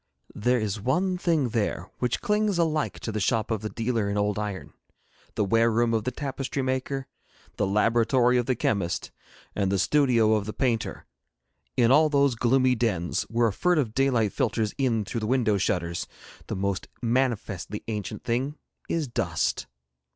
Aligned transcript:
There 0.33 0.59
is 0.59 0.81
one 0.81 1.15
thing 1.19 1.49
there 1.49 1.91
which 1.99 2.21
clings 2.21 2.57
alike 2.57 2.99
to 3.01 3.11
the 3.11 3.19
shop 3.19 3.51
of 3.51 3.61
the 3.61 3.69
dealer 3.69 4.09
in 4.09 4.17
old 4.17 4.39
iron, 4.39 4.73
the 5.35 5.43
ware 5.45 5.69
room 5.69 5.93
of 5.93 6.05
the 6.05 6.11
tapestry 6.11 6.63
maker, 6.63 7.05
the 7.57 7.67
laboratory 7.67 8.39
of 8.39 8.47
the 8.47 8.55
chemist, 8.55 9.11
and 9.55 9.71
the 9.71 9.77
studio 9.77 10.33
of 10.33 10.47
the 10.47 10.53
painter: 10.53 11.05
in 11.77 11.91
all 11.91 12.09
those 12.09 12.33
gloomy 12.33 12.73
dens 12.73 13.27
where 13.29 13.49
a 13.49 13.53
furtive 13.53 13.93
daylight 13.93 14.33
filters 14.33 14.73
in 14.79 15.05
through 15.05 15.19
the 15.19 15.27
window 15.27 15.59
shutters 15.59 16.07
the 16.47 16.55
most 16.55 16.87
manifestly 17.03 17.83
ancient 17.87 18.23
thing 18.23 18.57
is 18.89 19.07
dust. 19.07 19.67